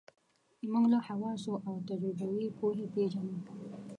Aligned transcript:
موږ 0.71 0.85
له 0.93 0.99
حواسو 1.07 1.53
او 1.67 1.75
تجربوي 1.89 2.47
پوهې 2.57 2.85
پېژنو. 2.93 3.35